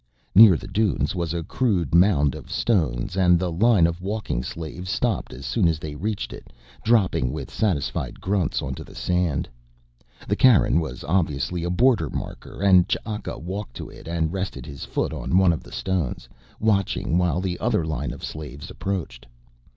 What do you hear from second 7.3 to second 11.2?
with satisfied grunts onto the sand. The cairn was